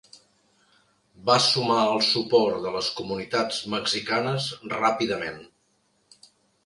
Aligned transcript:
Va 1.29 1.35
sumar 1.47 1.83
el 1.89 2.01
suport 2.07 2.57
de 2.65 2.73
les 2.77 2.89
comunitats 3.01 3.59
mexicanes 3.75 4.49
ràpidament. 4.75 5.39